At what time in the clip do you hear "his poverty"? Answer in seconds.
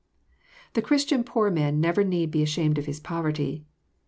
2.87-3.65